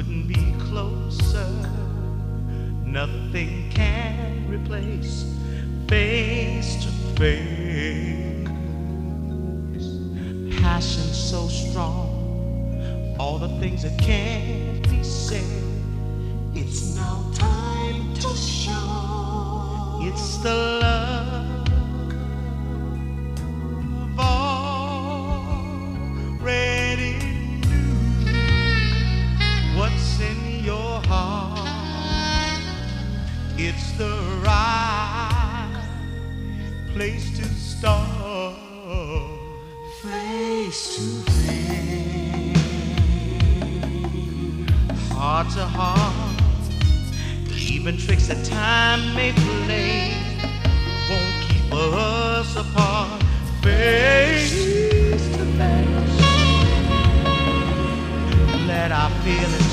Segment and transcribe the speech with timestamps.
[0.00, 1.46] Couldn't be closer.
[2.86, 5.26] Nothing can replace
[5.88, 8.48] face to face.
[10.62, 15.44] Passion so strong, all the things that can't be said.
[16.54, 19.98] It's now time to show.
[20.02, 20.79] It's the
[33.62, 35.84] It's the right
[36.94, 38.56] place to start.
[40.02, 42.56] Face to face.
[45.12, 46.40] Heart to heart,
[47.54, 50.14] even tricks that time may play
[51.10, 53.22] won't keep us apart.
[53.62, 54.54] Face
[55.36, 56.20] to face,
[58.66, 59.69] let our feelings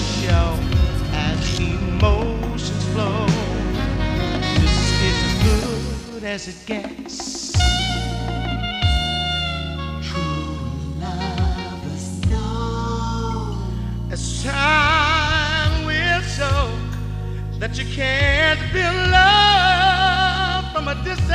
[6.27, 7.53] as it gets.
[10.07, 10.57] True
[10.99, 13.63] lovers know.
[14.11, 16.69] As time will show
[17.59, 21.29] that you can't feel love from a distance.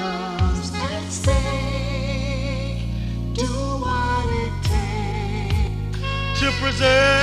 [0.00, 2.82] Love's at stake.
[3.32, 3.48] Do
[3.84, 6.40] what it takes.
[6.40, 7.13] to preserve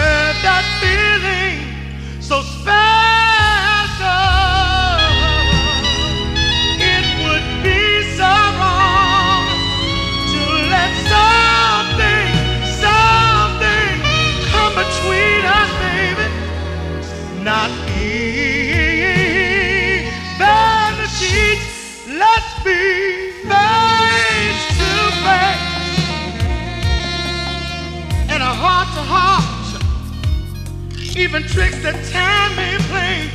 [31.22, 33.30] Even tricks that time may play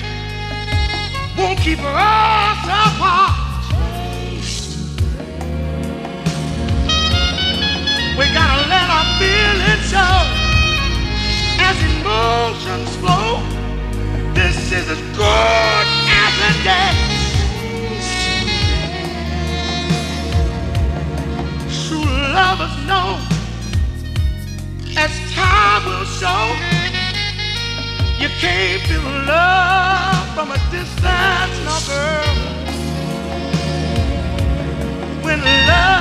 [1.39, 3.31] won't keep us apart.
[8.19, 10.19] We gotta let our feelings show
[11.63, 13.39] as emotions flow.
[14.35, 15.96] This is as good
[28.41, 32.37] can't feel love from a distance, no girl.
[35.23, 35.96] When love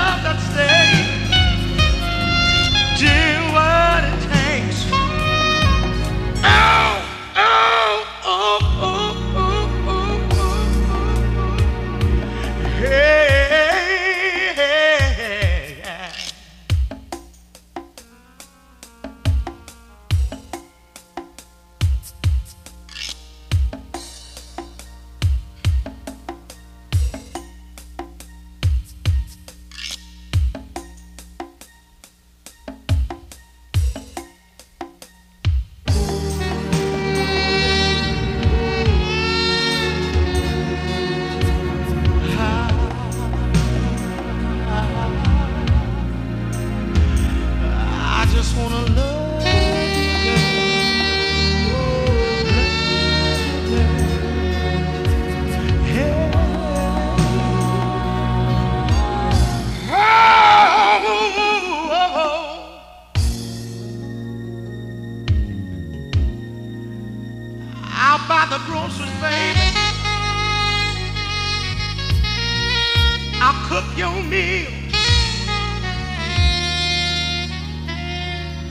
[73.48, 74.85] I'll cook your meal.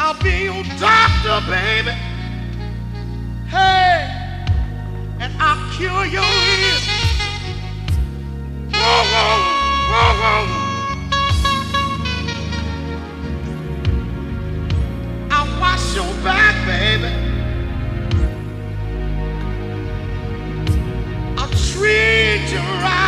[0.07, 1.93] I'll be your doctor, baby.
[3.49, 4.07] Hey,
[5.19, 6.85] and I'll cure your ears.
[8.71, 9.39] Whoa, whoa,
[9.91, 10.45] whoa, whoa.
[15.31, 17.11] I'll wash your back, baby.
[21.39, 23.04] I'll treat you right.